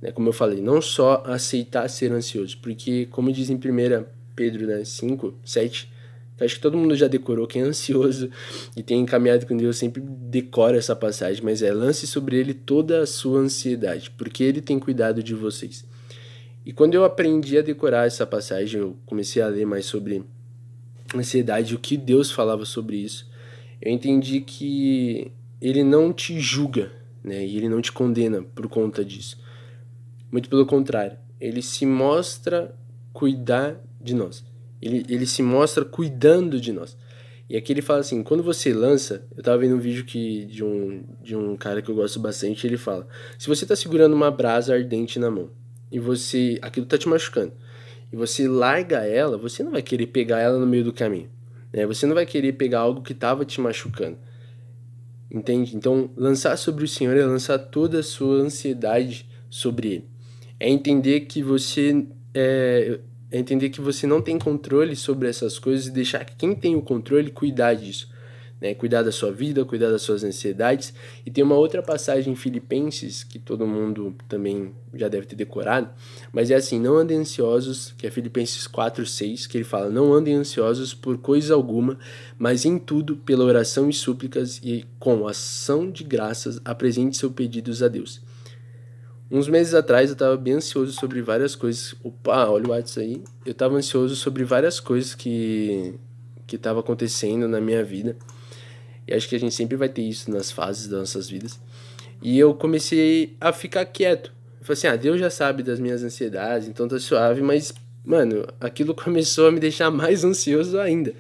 Né? 0.05 0.13
Como 0.13 0.29
eu 0.29 0.33
falei, 0.35 0.61
não 0.61 0.83
só 0.83 1.23
aceitar 1.27 1.89
ser 1.89 2.13
ansioso, 2.13 2.59
porque, 2.59 3.07
como 3.07 3.33
diz 3.33 3.49
em 3.49 3.55
1 3.55 4.05
Pedro 4.37 4.67
né, 4.67 4.85
5, 4.85 5.35
7, 5.43 5.91
acho 6.39 6.57
que 6.57 6.61
todo 6.61 6.77
mundo 6.77 6.95
já 6.95 7.09
decorou, 7.09 7.47
quem 7.47 7.63
é 7.63 7.65
ansioso 7.65 8.29
e 8.77 8.83
tem 8.83 9.07
caminhado 9.07 9.47
com 9.47 9.57
Deus 9.57 9.79
sempre 9.79 10.03
decora 10.03 10.77
essa 10.77 10.95
passagem, 10.95 11.43
mas 11.43 11.63
é 11.63 11.73
lance 11.73 12.07
sobre 12.07 12.37
ele 12.37 12.53
toda 12.53 13.01
a 13.01 13.07
sua 13.07 13.39
ansiedade, 13.39 14.11
porque 14.11 14.45
ele 14.45 14.61
tem 14.61 14.79
cuidado 14.79 15.23
de 15.23 15.35
vocês. 15.35 15.87
E 16.67 16.73
quando 16.73 16.95
eu 16.95 17.05
aprendi 17.05 17.57
a 17.57 17.63
decorar 17.63 18.07
essa 18.07 18.27
passagem, 18.27 18.81
eu 18.81 18.97
comecei 19.07 19.41
a 19.41 19.49
ler 19.49 19.67
mais 19.67 19.87
sobre 19.87 20.23
ansiedade, 21.15 21.75
o 21.75 21.79
que 21.79 21.97
Deus 21.97 22.31
falava 22.31 22.65
sobre 22.65 22.97
isso. 22.97 23.31
Eu 23.81 23.93
entendi 23.93 24.41
que 24.41 25.31
ele 25.61 25.85
não 25.85 26.13
te 26.13 26.41
julga, 26.41 26.91
né? 27.23 27.47
E 27.47 27.57
ele 27.57 27.69
não 27.69 27.83
te 27.83 27.93
condena 27.93 28.43
por 28.55 28.67
conta 28.67 29.05
disso. 29.05 29.44
Muito 30.35 30.51
pelo 30.51 30.67
contrário, 30.67 31.17
ele 31.41 31.63
se 31.63 31.87
mostra 31.87 32.75
cuidar 33.13 33.81
de 34.01 34.17
nós. 34.17 34.45
Ele, 34.83 35.07
ele 35.09 35.27
se 35.27 35.45
mostra 35.45 35.85
cuidando 35.85 36.61
de 36.61 36.73
nós. 36.73 36.97
E 37.49 37.57
aqui 37.57 37.73
ele 37.73 37.81
fala 37.81 38.01
assim, 38.01 38.21
quando 38.21 38.43
você 38.43 38.75
lança, 38.75 39.25
eu 39.37 39.45
tava 39.45 39.59
vendo 39.59 39.77
um 39.77 39.79
vídeo 39.79 40.05
que, 40.05 40.45
de, 40.47 40.65
um, 40.65 41.05
de 41.23 41.37
um 41.37 41.57
cara 41.57 41.81
que 41.81 41.89
eu 41.89 41.95
gosto 41.95 42.19
bastante, 42.19 42.67
ele 42.67 42.77
fala, 42.77 43.07
se 43.39 43.47
você 43.47 43.65
tá 43.65 43.77
segurando 43.77 44.13
uma 44.13 44.29
brasa 44.29 44.75
ardente 44.75 45.21
na 45.21 45.31
mão, 45.31 45.51
e 45.89 46.01
você, 46.01 46.59
aquilo 46.63 46.85
tá 46.85 46.99
te 46.99 47.09
machucando, 47.09 47.53
e 48.13 48.17
você 48.17 48.49
larga 48.49 49.07
ela, 49.07 49.39
você 49.39 49.63
não 49.63 49.71
vai 49.71 49.83
querer 49.83 50.09
pegar 50.09 50.41
ela 50.41 50.59
no 50.59 50.67
meio 50.67 50.83
do 50.83 50.93
caminho, 50.93 51.31
né? 51.73 51.87
Você 51.87 52.07
não 52.07 52.15
vai 52.17 52.27
querer 52.27 52.55
pegar 52.55 52.81
algo 52.81 53.03
que 53.03 53.15
tava 53.15 53.45
te 53.45 53.61
machucando, 53.61 54.19
entende? 55.31 55.77
Então, 55.77 56.11
lançar 56.17 56.57
sobre 56.57 56.83
o 56.83 56.89
Senhor 56.89 57.17
é 57.17 57.25
lançar 57.25 57.57
toda 57.57 58.01
a 58.01 58.03
sua 58.03 58.39
ansiedade 58.39 59.29
sobre 59.49 59.93
Ele 59.93 60.14
é 60.65 60.71
entender 60.71 61.21
que 61.21 61.43
você 61.43 62.07
é, 62.33 62.99
é, 63.31 63.39
entender 63.39 63.69
que 63.69 63.83
você 63.83 64.07
não 64.07 64.23
tem 64.23 64.39
controle 64.39 64.97
sobre 64.97 65.29
essas 65.29 65.59
coisas 65.59 65.89
e 65.89 65.91
deixar 65.91 66.25
que 66.25 66.35
quem 66.37 66.55
tem 66.55 66.75
o 66.75 66.81
controle 66.81 67.31
cuidar 67.31 67.75
disso. 67.75 68.09
Né? 68.59 68.73
Cuidar 68.73 69.03
da 69.03 69.13
sua 69.13 69.31
vida, 69.31 69.63
cuidar 69.67 69.91
das 69.91 70.01
suas 70.01 70.25
ansiedades. 70.25 70.95
E 71.27 71.31
tem 71.31 71.45
uma 71.45 71.57
outra 71.57 71.83
passagem 71.83 72.33
em 72.33 72.37
Filipenses 72.37 73.23
que 73.23 73.39
todo 73.39 73.67
mundo 73.67 74.17
também 74.27 74.73
já 74.95 75.07
deve 75.07 75.27
ter 75.27 75.37
decorado, 75.37 75.91
mas 76.33 76.51
é 76.51 76.55
assim: 76.55 76.81
não 76.81 76.97
andem 76.97 77.19
ansiosos, 77.19 77.93
que 77.99 78.07
é 78.07 78.11
Filipenses 78.11 78.67
4, 78.67 79.05
6, 79.05 79.47
que 79.47 79.59
ele 79.59 79.65
fala: 79.65 79.91
não 79.91 80.15
andem 80.15 80.35
ansiosos 80.35 80.95
por 80.95 81.19
coisa 81.19 81.53
alguma, 81.53 81.99
mas 82.39 82.65
em 82.65 82.79
tudo, 82.79 83.19
pela 83.19 83.45
oração 83.45 83.91
e 83.91 83.93
súplicas 83.93 84.63
e 84.65 84.87
com 84.99 85.29
ação 85.29 85.91
de 85.91 86.05
graças, 86.05 86.59
apresente 86.65 87.19
seus 87.19 87.35
pedidos 87.35 87.83
a 87.83 87.89
Deus 87.89 88.23
Uns 89.31 89.49
meses 89.49 89.75
atrás 89.75 90.11
eu 90.11 90.17
tava 90.17 90.37
bem 90.37 90.55
ansioso 90.55 90.93
sobre 90.93 91.23
várias 91.23 91.57
coisas. 91.57 91.95
Opa, 92.03 92.47
olha 92.47 92.67
o 92.67 92.71
WhatsApp 92.71 93.07
aí. 93.07 93.23
Eu 93.45 93.55
tava 93.55 93.75
ansioso 93.75 94.15
sobre 94.15 94.45
várias 94.45 94.81
coisas 94.81 95.15
que 95.15 95.95
que 96.47 96.59
tava 96.59 96.81
acontecendo 96.81 97.49
na 97.49 97.59
minha 97.61 97.83
vida. 97.83 98.17
E 99.09 99.15
acho 99.15 99.29
que 99.29 99.35
a 99.35 99.41
gente 99.41 99.55
sempre 99.55 99.77
vai 99.77 99.89
ter 99.89 100.03
isso 100.03 100.31
nas 100.31 100.53
fases 100.53 100.89
das 100.89 100.99
nossas 101.01 101.29
vidas. 101.29 101.59
E 102.23 102.39
eu 102.39 102.55
comecei 102.55 103.35
a 103.41 103.53
ficar 103.53 103.85
quieto. 103.87 104.31
Eu 104.61 104.67
falei 104.67 104.79
assim: 104.79 104.87
"Ah, 104.89 104.97
Deus 104.97 105.19
já 105.19 105.31
sabe 105.31 105.63
das 105.63 105.81
minhas 105.81 106.03
ansiedades, 106.03 106.69
então 106.69 106.87
tá 106.87 106.99
suave", 106.99 107.41
mas 107.41 107.73
mano, 108.05 108.47
aquilo 108.61 108.95
começou 108.95 109.49
a 109.49 109.53
me 109.53 109.59
deixar 109.59 109.91
mais 109.91 110.23
ansioso 110.23 110.79
ainda. 110.79 111.15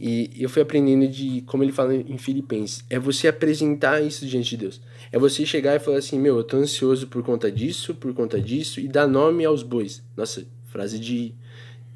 E 0.00 0.30
eu 0.38 0.48
fui 0.48 0.62
aprendendo 0.62 1.06
de, 1.08 1.42
como 1.42 1.62
ele 1.62 1.72
fala 1.72 1.94
em 1.94 2.18
Filipenses, 2.18 2.84
é 2.90 2.98
você 2.98 3.28
apresentar 3.28 4.02
isso 4.02 4.26
diante 4.26 4.50
de 4.50 4.56
Deus. 4.56 4.80
É 5.12 5.18
você 5.18 5.46
chegar 5.46 5.76
e 5.76 5.78
falar 5.78 5.98
assim, 5.98 6.18
meu, 6.18 6.36
eu 6.36 6.44
tô 6.44 6.56
ansioso 6.56 7.06
por 7.06 7.22
conta 7.22 7.50
disso, 7.50 7.94
por 7.94 8.12
conta 8.12 8.40
disso, 8.40 8.80
e 8.80 8.88
dar 8.88 9.06
nome 9.06 9.44
aos 9.44 9.62
bois. 9.62 10.02
Nossa, 10.16 10.44
frase 10.66 10.98
de, 10.98 11.32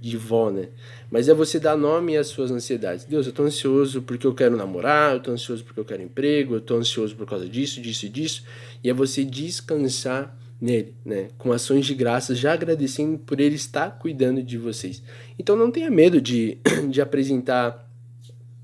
de 0.01 0.17
vó, 0.17 0.51
né? 0.51 0.69
Mas 1.11 1.29
é 1.29 1.35
você 1.35 1.59
dar 1.59 1.77
nome 1.77 2.17
às 2.17 2.29
suas 2.29 2.51
ansiedades. 2.51 3.05
Deus, 3.05 3.27
eu 3.27 3.33
tô 3.33 3.43
ansioso 3.43 4.03
porque 4.03 4.27
eu 4.27 4.35
quero 4.35 4.57
namorar, 4.57 5.15
eu 5.15 5.21
tô 5.21 5.31
ansioso 5.33 5.65
porque 5.65 5.81
eu 5.81 5.85
quero 5.85 6.03
emprego, 6.03 6.55
eu 6.55 6.61
tô 6.61 6.77
ansioso 6.77 7.17
por 7.17 7.27
causa 7.27 7.49
disso, 7.49 7.81
disso 7.81 8.07
e 8.07 8.09
disso. 8.09 8.45
E 8.85 8.91
é 8.91 8.95
você 8.95 9.25
descansar 9.25 10.37
nele, 10.61 10.95
né? 11.05 11.29
Com 11.39 11.53
ações 11.53 11.87
de 11.87 11.95
graças, 11.95 12.39
já 12.39 12.53
agradecendo 12.53 13.19
por 13.19 13.41
ele 13.41 13.55
estar 13.55 13.99
cuidando 13.99 14.43
de 14.43 14.59
vocês. 14.59 15.03
Então 15.39 15.57
não 15.57 15.71
tenha 15.71 15.91
medo 15.91 16.21
de, 16.21 16.59
de 16.89 17.01
apresentar 17.01 17.88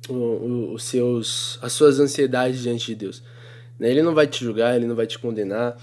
os 0.08 0.84
seus, 0.84 1.58
as 1.62 1.72
suas 1.72 1.98
ansiedades 1.98 2.62
diante 2.62 2.86
de 2.86 2.94
Deus. 2.94 3.22
Né? 3.78 3.90
Ele 3.90 4.02
não 4.02 4.14
vai 4.14 4.26
te 4.26 4.44
julgar, 4.44 4.76
ele 4.76 4.86
não 4.86 4.94
vai 4.94 5.06
te 5.06 5.18
condenar 5.18 5.76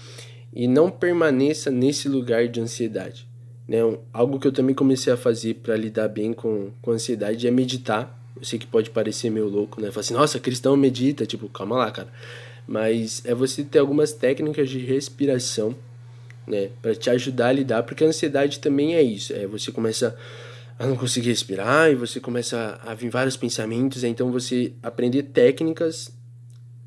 e 0.52 0.68
não 0.68 0.90
permaneça 0.90 1.70
nesse 1.70 2.08
lugar 2.08 2.48
de 2.48 2.60
ansiedade. 2.60 3.26
Né? 3.66 3.78
Algo 4.12 4.38
que 4.38 4.46
eu 4.46 4.52
também 4.52 4.74
comecei 4.74 5.12
a 5.12 5.16
fazer 5.16 5.54
para 5.54 5.76
lidar 5.76 6.08
bem 6.08 6.32
com, 6.32 6.70
com 6.80 6.90
ansiedade 6.90 7.46
é 7.46 7.50
meditar. 7.50 8.18
Eu 8.36 8.44
sei 8.44 8.58
que 8.58 8.66
pode 8.66 8.90
parecer 8.90 9.30
meio 9.30 9.48
louco, 9.48 9.80
né? 9.80 9.90
Falar 9.90 10.00
assim, 10.00 10.14
nossa, 10.14 10.40
cristão 10.40 10.76
medita, 10.76 11.24
tipo, 11.24 11.48
calma 11.48 11.76
lá, 11.76 11.90
cara. 11.90 12.08
Mas 12.66 13.22
é 13.24 13.34
você 13.34 13.62
ter 13.62 13.78
algumas 13.78 14.12
técnicas 14.12 14.68
de 14.68 14.78
respiração, 14.78 15.74
né, 16.46 16.70
para 16.80 16.94
te 16.94 17.08
ajudar 17.10 17.48
a 17.48 17.52
lidar, 17.52 17.82
porque 17.84 18.02
a 18.02 18.08
ansiedade 18.08 18.58
também 18.58 18.94
é 18.96 19.02
isso. 19.02 19.32
É 19.32 19.46
você 19.46 19.70
começa 19.70 20.08
a 20.08 20.14
não 20.86 20.96
conseguir 20.96 21.28
respirar 21.28 21.90
e 21.90 21.94
você 21.94 22.20
começa 22.20 22.80
a 22.84 22.94
vir 22.94 23.10
vários 23.10 23.36
pensamentos, 23.36 24.04
então 24.04 24.30
você 24.30 24.72
aprender 24.82 25.24
técnicas 25.24 26.16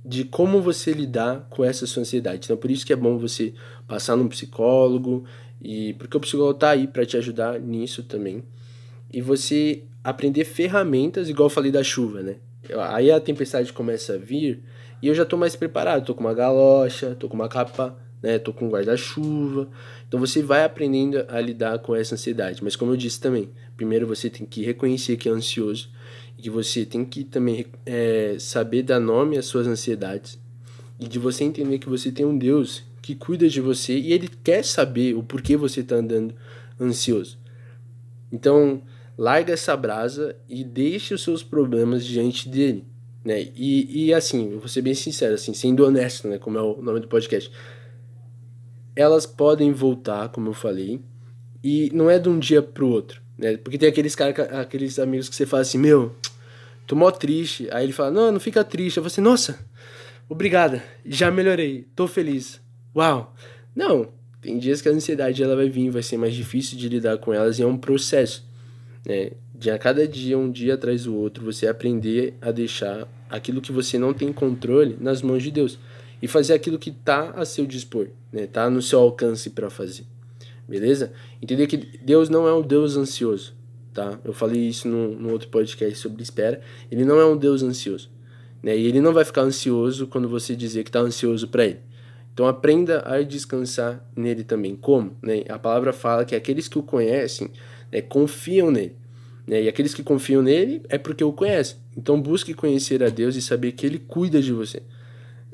de 0.03 0.23
como 0.23 0.61
você 0.61 0.91
lidar 0.91 1.47
com 1.49 1.63
essa 1.63 1.87
sua 1.87 2.01
ansiedade. 2.01 2.45
Então 2.45 2.57
por 2.57 2.69
isso 2.69 2.85
que 2.85 2.93
é 2.93 2.95
bom 2.95 3.17
você 3.17 3.53
passar 3.87 4.15
num 4.15 4.27
psicólogo 4.27 5.25
e 5.61 5.93
porque 5.93 6.15
o 6.15 6.19
psicólogo 6.19 6.59
tá 6.59 6.71
aí 6.71 6.87
para 6.87 7.05
te 7.05 7.17
ajudar 7.17 7.59
nisso 7.59 8.03
também. 8.03 8.43
E 9.11 9.21
você 9.21 9.83
aprender 10.03 10.45
ferramentas, 10.45 11.29
igual 11.29 11.47
eu 11.47 11.53
falei 11.53 11.71
da 11.71 11.83
chuva, 11.83 12.21
né? 12.21 12.35
Aí 12.89 13.11
a 13.11 13.19
tempestade 13.19 13.71
começa 13.73 14.13
a 14.13 14.17
vir 14.17 14.63
e 15.01 15.07
eu 15.07 15.15
já 15.15 15.25
tô 15.25 15.37
mais 15.37 15.55
preparado, 15.55 16.05
tô 16.05 16.13
com 16.13 16.21
uma 16.21 16.33
galocha, 16.33 17.15
tô 17.19 17.27
com 17.27 17.35
uma 17.35 17.49
capa, 17.49 17.97
né? 18.25 18.39
Tô 18.39 18.51
com 18.51 18.67
guarda-chuva. 18.67 19.69
Então 20.07 20.19
você 20.19 20.41
vai 20.41 20.63
aprendendo 20.63 21.23
a 21.29 21.39
lidar 21.39 21.77
com 21.79 21.95
essa 21.95 22.15
ansiedade. 22.15 22.63
Mas 22.63 22.75
como 22.75 22.91
eu 22.91 22.97
disse 22.97 23.21
também, 23.21 23.49
primeiro 23.77 24.07
você 24.07 24.31
tem 24.31 24.47
que 24.47 24.63
reconhecer 24.63 25.15
que 25.15 25.29
é 25.29 25.31
ansioso 25.31 25.89
e 26.35 26.41
que 26.41 26.49
você 26.49 26.85
tem 26.85 27.05
que 27.05 27.23
também 27.23 27.67
é, 27.85 28.35
saber 28.39 28.81
dar 28.81 28.99
nome 28.99 29.37
às 29.37 29.45
suas 29.45 29.67
ansiedades 29.67 30.39
e 30.99 31.07
de 31.07 31.19
você 31.19 31.43
entender 31.43 31.77
que 31.77 31.87
você 31.87 32.11
tem 32.11 32.25
um 32.25 32.35
Deus 32.35 32.83
que 32.99 33.13
cuida 33.13 33.47
de 33.47 33.61
você 33.61 33.95
e 33.95 34.11
ele 34.11 34.27
quer 34.43 34.65
saber 34.65 35.15
o 35.15 35.21
porquê 35.21 35.55
você 35.55 35.81
está 35.81 35.97
andando 35.97 36.33
ansioso. 36.81 37.37
Então, 38.31 38.81
larga 39.15 39.53
essa 39.53 39.77
brasa 39.77 40.35
e 40.49 40.63
deixe 40.63 41.13
os 41.13 41.21
seus 41.21 41.43
problemas 41.43 42.03
diante 42.03 42.49
dele, 42.49 42.85
né? 43.23 43.49
E, 43.55 44.07
e 44.07 44.13
assim, 44.13 44.53
eu 44.53 44.59
vou 44.59 44.67
ser 44.67 44.81
bem 44.81 44.95
sincero, 44.95 45.35
assim, 45.35 45.53
sendo 45.53 45.85
honesto, 45.85 46.27
né, 46.27 46.39
como 46.39 46.57
é 46.57 46.61
o 46.61 46.81
nome 46.81 46.99
do 46.99 47.07
podcast. 47.07 47.51
Elas 48.95 49.25
podem 49.25 49.71
voltar, 49.71 50.29
como 50.29 50.49
eu 50.49 50.53
falei, 50.53 51.01
e 51.63 51.89
não 51.93 52.09
é 52.09 52.17
de 52.17 52.29
um 52.29 52.39
dia 52.39 52.61
pro 52.61 52.87
outro, 52.87 53.21
né? 53.37 53.57
Porque 53.57 53.77
tem 53.77 53.89
aqueles 53.89 54.15
caras, 54.15 54.39
aqueles 54.53 54.99
amigos 54.99 55.27
que 55.27 55.35
você 55.35 55.45
fala 55.45 55.61
assim, 55.61 55.77
meu, 55.77 56.15
tô 56.87 56.95
mó 56.95 57.11
triste. 57.11 57.67
Aí 57.71 57.83
ele 57.83 57.93
fala, 57.93 58.11
não, 58.11 58.31
não 58.31 58.39
fica 58.39 58.63
triste. 58.63 58.97
Eu 58.97 59.03
falo 59.03 59.11
assim, 59.11 59.21
nossa, 59.21 59.59
obrigada, 60.29 60.83
já 61.05 61.29
melhorei, 61.29 61.87
tô 61.95 62.07
feliz. 62.07 62.61
Uau! 62.95 63.35
Não, 63.75 64.07
tem 64.41 64.57
dias 64.57 64.81
que 64.81 64.87
a 64.87 64.91
ansiedade 64.91 65.43
ela 65.43 65.55
vai 65.55 65.69
vir, 65.69 65.89
vai 65.89 66.03
ser 66.03 66.17
mais 66.17 66.33
difícil 66.33 66.77
de 66.77 66.87
lidar 66.87 67.17
com 67.17 67.33
elas 67.33 67.59
e 67.59 67.63
é 67.63 67.65
um 67.65 67.77
processo 67.77 68.45
né? 69.05 69.31
De 69.53 69.69
a 69.71 69.77
cada 69.77 70.07
dia, 70.07 70.37
um 70.37 70.51
dia 70.51 70.73
atrás 70.73 71.03
do 71.03 71.15
outro, 71.15 71.45
você 71.45 71.67
aprender 71.67 72.33
a 72.41 72.51
deixar 72.51 73.07
aquilo 73.29 73.61
que 73.61 73.71
você 73.71 73.97
não 73.97 74.13
tem 74.13 74.33
controle 74.33 74.97
nas 74.99 75.21
mãos 75.21 75.43
de 75.43 75.51
Deus 75.51 75.79
e 76.25 76.27
fazer 76.27 76.53
aquilo 76.53 76.79
que 76.79 76.89
está 76.89 77.29
a 77.35 77.45
seu 77.45 77.67
dispor, 77.67 78.07
né? 78.33 78.47
Tá 78.47 78.67
no 78.67 78.81
seu 78.81 78.99
alcance 78.99 79.51
para 79.51 79.69
fazer. 79.69 80.05
Beleza? 80.67 81.13
Entender 81.39 81.67
que 81.67 81.77
Deus 81.77 82.29
não 82.29 82.47
é 82.47 82.53
um 82.53 82.63
Deus 82.63 82.97
ansioso, 82.97 83.53
tá? 83.93 84.19
Eu 84.25 84.33
falei 84.33 84.67
isso 84.67 84.87
no, 84.87 85.13
no 85.13 85.31
outro 85.31 85.49
podcast 85.49 85.99
sobre 85.99 86.23
espera. 86.23 86.61
Ele 86.89 87.05
não 87.05 87.19
é 87.19 87.25
um 87.27 87.37
Deus 87.37 87.61
ansioso, 87.61 88.09
né? 88.63 88.75
E 88.75 88.87
ele 88.87 89.01
não 89.01 89.13
vai 89.13 89.23
ficar 89.23 89.43
ansioso 89.43 90.07
quando 90.07 90.27
você 90.27 90.55
dizer 90.55 90.81
que 90.81 90.89
está 90.89 90.99
ansioso 90.99 91.47
para 91.47 91.63
ele. 91.63 91.79
Então 92.33 92.47
aprenda 92.47 93.03
a 93.05 93.21
descansar 93.21 94.03
nele 94.15 94.43
também. 94.43 94.75
Como? 94.75 95.15
Né? 95.21 95.43
A 95.47 95.59
palavra 95.59 95.93
fala 95.93 96.25
que 96.25 96.35
aqueles 96.35 96.67
que 96.67 96.79
o 96.79 96.81
conhecem 96.81 97.51
né, 97.91 98.01
confiam 98.01 98.71
nele. 98.71 98.95
Né? 99.45 99.61
E 99.61 99.69
aqueles 99.69 99.93
que 99.93 100.01
confiam 100.01 100.41
nele 100.41 100.81
é 100.89 100.97
porque 100.97 101.23
o 101.23 101.31
conhecem. 101.31 101.77
Então 101.95 102.19
busque 102.19 102.55
conhecer 102.55 103.03
a 103.03 103.09
Deus 103.09 103.35
e 103.35 103.43
saber 103.43 103.73
que 103.73 103.85
ele 103.85 103.99
cuida 103.99 104.41
de 104.41 104.51
você. 104.51 104.81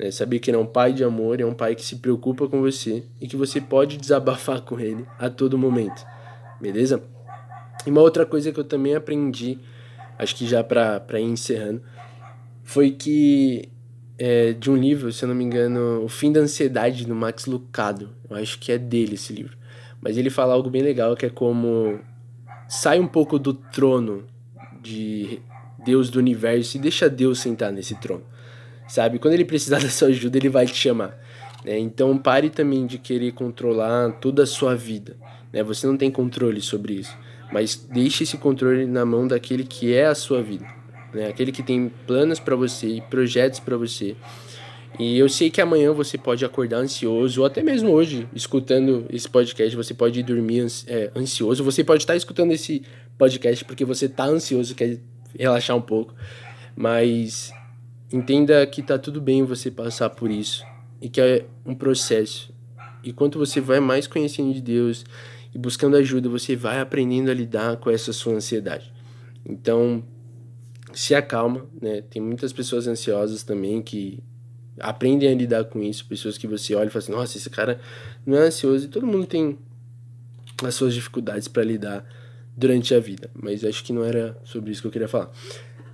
Né? 0.02 0.10
Saber 0.10 0.40
que 0.40 0.50
ele 0.50 0.56
é 0.56 0.60
um 0.60 0.66
pai 0.66 0.92
de 0.92 1.04
amor, 1.04 1.40
é 1.40 1.46
um 1.46 1.54
pai 1.54 1.76
que 1.76 1.84
se 1.84 1.96
preocupa 1.96 2.48
com 2.48 2.60
você 2.60 3.04
e 3.20 3.28
que 3.28 3.36
você 3.36 3.60
pode 3.60 3.96
desabafar 3.96 4.60
com 4.62 4.80
ele 4.80 5.06
a 5.16 5.30
todo 5.30 5.56
momento. 5.56 6.04
Beleza? 6.60 7.00
E 7.86 7.90
uma 7.90 8.00
outra 8.00 8.26
coisa 8.26 8.50
que 8.50 8.58
eu 8.58 8.64
também 8.64 8.96
aprendi, 8.96 9.60
acho 10.18 10.34
que 10.34 10.44
já 10.44 10.64
para 10.64 11.20
ir 11.20 11.22
encerrando, 11.22 11.82
foi 12.64 12.90
que 12.90 13.68
é, 14.18 14.52
de 14.52 14.70
um 14.70 14.76
livro, 14.76 15.12
se 15.12 15.24
eu 15.24 15.28
não 15.28 15.36
me 15.36 15.44
engano, 15.44 16.02
O 16.02 16.08
Fim 16.08 16.32
da 16.32 16.40
Ansiedade, 16.40 17.06
do 17.06 17.14
Max 17.14 17.46
Lucado. 17.46 18.10
Eu 18.28 18.36
acho 18.36 18.58
que 18.58 18.72
é 18.72 18.78
dele 18.78 19.14
esse 19.14 19.32
livro. 19.32 19.56
Mas 20.00 20.18
ele 20.18 20.30
fala 20.30 20.52
algo 20.52 20.68
bem 20.68 20.82
legal, 20.82 21.14
que 21.14 21.26
é 21.26 21.30
como 21.30 22.00
sai 22.68 22.98
um 22.98 23.06
pouco 23.06 23.38
do 23.38 23.54
trono 23.54 24.24
de 24.80 25.40
Deus 25.84 26.10
do 26.10 26.18
universo 26.18 26.76
e 26.76 26.80
deixa 26.80 27.08
Deus 27.08 27.38
sentar 27.38 27.72
nesse 27.72 27.94
trono. 28.00 28.24
Sabe? 28.92 29.18
Quando 29.18 29.32
ele 29.32 29.46
precisar 29.46 29.80
da 29.80 29.88
sua 29.88 30.08
ajuda, 30.08 30.36
ele 30.36 30.50
vai 30.50 30.66
te 30.66 30.74
chamar. 30.74 31.18
Né? 31.64 31.78
Então 31.78 32.18
pare 32.18 32.50
também 32.50 32.84
de 32.86 32.98
querer 32.98 33.32
controlar 33.32 34.12
toda 34.20 34.42
a 34.42 34.46
sua 34.46 34.76
vida. 34.76 35.16
Né? 35.50 35.62
Você 35.62 35.86
não 35.86 35.96
tem 35.96 36.10
controle 36.10 36.60
sobre 36.60 36.92
isso. 36.92 37.16
Mas 37.50 37.74
deixe 37.74 38.24
esse 38.24 38.36
controle 38.36 38.84
na 38.84 39.06
mão 39.06 39.26
daquele 39.26 39.64
que 39.64 39.94
é 39.94 40.04
a 40.04 40.14
sua 40.14 40.42
vida. 40.42 40.66
Né? 41.14 41.26
Aquele 41.26 41.50
que 41.50 41.62
tem 41.62 41.90
planos 42.06 42.38
para 42.38 42.54
você 42.54 42.86
e 42.86 43.00
projetos 43.00 43.60
para 43.60 43.78
você. 43.78 44.14
E 44.98 45.18
eu 45.18 45.26
sei 45.26 45.48
que 45.48 45.62
amanhã 45.62 45.90
você 45.94 46.18
pode 46.18 46.44
acordar 46.44 46.76
ansioso, 46.76 47.40
ou 47.40 47.46
até 47.46 47.62
mesmo 47.62 47.90
hoje, 47.92 48.28
escutando 48.34 49.06
esse 49.08 49.26
podcast, 49.26 49.74
você 49.74 49.94
pode 49.94 50.22
dormir 50.22 50.66
é, 50.86 51.10
ansioso. 51.16 51.64
Você 51.64 51.82
pode 51.82 52.02
estar 52.02 52.14
escutando 52.14 52.52
esse 52.52 52.82
podcast 53.16 53.64
porque 53.64 53.86
você 53.86 54.04
está 54.04 54.26
ansioso, 54.26 54.74
quer 54.74 54.98
relaxar 55.38 55.74
um 55.74 55.80
pouco. 55.80 56.14
Mas 56.76 57.54
entenda 58.12 58.64
que 58.66 58.82
tá 58.82 58.98
tudo 58.98 59.20
bem 59.20 59.42
você 59.42 59.70
passar 59.70 60.10
por 60.10 60.30
isso 60.30 60.64
e 61.00 61.08
que 61.08 61.20
é 61.20 61.46
um 61.64 61.74
processo. 61.74 62.52
E 63.02 63.12
quanto 63.12 63.38
você 63.38 63.60
vai 63.60 63.80
mais 63.80 64.06
conhecendo 64.06 64.52
de 64.52 64.60
Deus 64.60 65.04
e 65.54 65.58
buscando 65.58 65.96
ajuda, 65.96 66.28
você 66.28 66.54
vai 66.54 66.80
aprendendo 66.80 67.30
a 67.30 67.34
lidar 67.34 67.76
com 67.78 67.90
essa 67.90 68.12
sua 68.12 68.34
ansiedade. 68.34 68.92
Então, 69.44 70.04
se 70.92 71.14
acalma, 71.14 71.66
né? 71.80 72.02
Tem 72.02 72.22
muitas 72.22 72.52
pessoas 72.52 72.86
ansiosas 72.86 73.42
também 73.42 73.82
que 73.82 74.22
aprendem 74.78 75.28
a 75.28 75.34
lidar 75.34 75.64
com 75.64 75.82
isso. 75.82 76.06
Pessoas 76.06 76.38
que 76.38 76.46
você 76.46 76.74
olha 76.74 76.86
e 76.86 76.90
fala 76.90 77.02
assim: 77.02 77.12
nossa, 77.12 77.36
esse 77.36 77.50
cara 77.50 77.80
não 78.24 78.36
é 78.36 78.42
ansioso. 78.42 78.84
E 78.86 78.88
todo 78.88 79.06
mundo 79.06 79.26
tem 79.26 79.58
as 80.62 80.74
suas 80.74 80.94
dificuldades 80.94 81.48
para 81.48 81.64
lidar 81.64 82.04
durante 82.56 82.94
a 82.94 83.00
vida. 83.00 83.30
Mas 83.34 83.64
acho 83.64 83.82
que 83.82 83.92
não 83.92 84.04
era 84.04 84.38
sobre 84.44 84.70
isso 84.70 84.80
que 84.80 84.86
eu 84.86 84.92
queria 84.92 85.08
falar. 85.08 85.30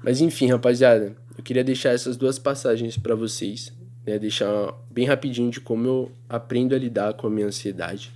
Mas 0.02 0.20
enfim, 0.20 0.46
rapaziada, 0.46 1.16
eu 1.36 1.42
queria 1.42 1.64
deixar 1.64 1.90
essas 1.90 2.16
duas 2.16 2.38
passagens 2.38 2.96
para 2.96 3.14
vocês. 3.14 3.72
Né? 4.06 4.18
Deixar 4.18 4.74
bem 4.90 5.04
rapidinho 5.04 5.50
de 5.50 5.60
como 5.60 5.86
eu 5.86 6.12
aprendo 6.28 6.74
a 6.74 6.78
lidar 6.78 7.14
com 7.14 7.26
a 7.26 7.30
minha 7.30 7.46
ansiedade. 7.46 8.12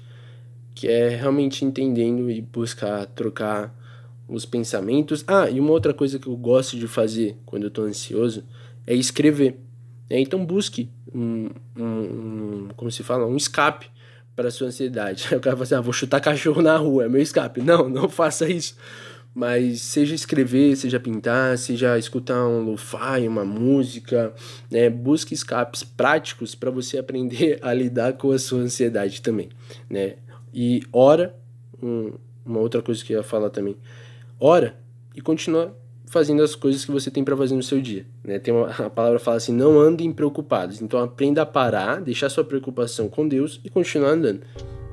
Que 0.74 0.88
é 0.88 1.08
realmente 1.08 1.64
entendendo 1.64 2.30
e 2.30 2.40
buscar 2.40 3.06
trocar 3.06 3.74
os 4.26 4.46
pensamentos. 4.46 5.24
Ah, 5.26 5.48
e 5.50 5.60
uma 5.60 5.70
outra 5.70 5.92
coisa 5.92 6.18
que 6.18 6.26
eu 6.26 6.36
gosto 6.36 6.76
de 6.78 6.88
fazer 6.88 7.36
quando 7.44 7.64
eu 7.64 7.70
tô 7.70 7.82
ansioso 7.82 8.44
é 8.86 8.94
escrever. 8.94 9.56
Né? 10.08 10.20
Então 10.20 10.44
busque 10.44 10.88
um, 11.14 11.50
um, 11.76 11.84
um, 11.84 12.68
como 12.76 12.90
se 12.90 13.02
fala, 13.02 13.26
um 13.26 13.36
escape 13.36 13.90
para 14.34 14.50
sua 14.50 14.68
ansiedade. 14.68 15.28
Aí 15.30 15.36
o 15.36 15.40
cara 15.40 15.56
fala 15.56 15.64
assim, 15.64 15.74
ah, 15.74 15.80
vou 15.80 15.92
chutar 15.92 16.20
cachorro 16.20 16.62
na 16.62 16.76
rua, 16.76 17.04
é 17.04 17.08
meu 17.08 17.20
escape. 17.20 17.60
Não, 17.60 17.88
não 17.88 18.08
faça 18.08 18.48
isso. 18.48 18.76
Mas 19.34 19.80
seja 19.80 20.14
escrever, 20.14 20.76
seja 20.76 21.00
pintar, 21.00 21.56
seja 21.56 21.98
escutar 21.98 22.46
um 22.46 22.62
lo-fi, 22.62 23.26
uma 23.26 23.44
música, 23.44 24.34
né? 24.70 24.90
Busque 24.90 25.32
escapes 25.32 25.82
práticos 25.82 26.54
para 26.54 26.70
você 26.70 26.98
aprender 26.98 27.58
a 27.64 27.72
lidar 27.72 28.14
com 28.14 28.30
a 28.30 28.38
sua 28.38 28.60
ansiedade 28.60 29.22
também, 29.22 29.48
né? 29.88 30.16
E 30.52 30.82
ora, 30.92 31.34
um, 31.82 32.12
uma 32.44 32.60
outra 32.60 32.82
coisa 32.82 33.02
que 33.02 33.14
eu 33.14 33.18
ia 33.18 33.22
falar 33.22 33.48
também, 33.48 33.76
ora 34.38 34.76
e 35.14 35.20
continua 35.22 35.74
fazendo 36.12 36.42
as 36.42 36.54
coisas 36.54 36.84
que 36.84 36.90
você 36.90 37.10
tem 37.10 37.24
para 37.24 37.34
fazer 37.34 37.54
no 37.54 37.62
seu 37.62 37.80
dia. 37.80 38.04
Né? 38.22 38.38
Tem 38.38 38.52
uma, 38.52 38.68
a 38.68 38.90
palavra 38.90 39.18
fala 39.18 39.38
assim: 39.38 39.52
não 39.52 39.80
andem 39.80 40.12
preocupados. 40.12 40.82
Então 40.82 41.00
aprenda 41.00 41.40
a 41.40 41.46
parar, 41.46 42.02
deixar 42.02 42.28
sua 42.28 42.44
preocupação 42.44 43.08
com 43.08 43.26
Deus 43.26 43.60
e 43.64 43.70
continuar 43.70 44.10
andando. 44.10 44.42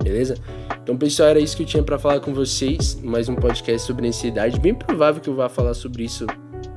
Beleza? 0.04 0.36
Então, 0.82 0.98
pessoal, 0.98 1.30
era 1.30 1.40
isso 1.40 1.56
que 1.56 1.64
eu 1.64 1.68
tinha 1.68 1.84
para 1.84 2.00
falar 2.00 2.20
com 2.20 2.34
vocês. 2.34 3.00
Mais 3.04 3.30
um 3.30 3.36
podcast 3.36 3.86
sobre 3.86 4.08
ansiedade. 4.08 4.60
Bem 4.60 4.74
provável 4.74 5.22
que 5.22 5.30
eu 5.30 5.36
vá 5.36 5.50
falar 5.50 5.74
sobre 5.74 6.04
isso 6.04 6.26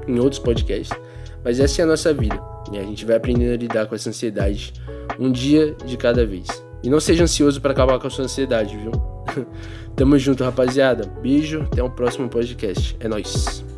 em 0.06 0.18
outros 0.18 0.38
podcasts. 0.38 0.96
Mas 1.44 1.60
essa 1.60 1.82
é 1.82 1.84
a 1.84 1.86
nossa 1.86 2.12
vida. 2.12 2.40
E 2.72 2.78
a 2.78 2.82
gente 2.82 3.04
vai 3.04 3.16
aprendendo 3.16 3.52
a 3.52 3.56
lidar 3.56 3.86
com 3.86 3.94
essa 3.94 4.08
ansiedade 4.08 4.72
um 5.18 5.30
dia 5.30 5.74
de 5.84 5.96
cada 5.96 6.26
vez. 6.26 6.46
E 6.82 6.90
não 6.90 7.00
seja 7.00 7.24
ansioso 7.24 7.60
para 7.60 7.72
acabar 7.72 7.98
com 7.98 8.06
a 8.06 8.10
sua 8.10 8.24
ansiedade, 8.24 8.76
viu? 8.76 8.92
Tamo 9.94 10.18
junto, 10.18 10.42
rapaziada. 10.42 11.06
Beijo, 11.20 11.62
até 11.62 11.82
o 11.82 11.90
próximo 11.90 12.28
podcast. 12.28 12.96
É 12.98 13.08
nóis. 13.08 13.71